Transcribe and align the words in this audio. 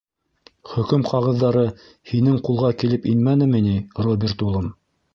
Хөкөм 0.71 1.03
ҡағыҙҙары 1.09 1.67
һинең 2.13 2.41
ҡулға 2.49 2.75
килеп 2.85 3.09
инмәнеме 3.15 3.65
ни, 3.71 3.79
Роберт 4.09 4.47
улым? 4.51 4.77